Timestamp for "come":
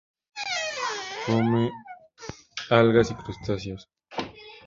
1.27-1.69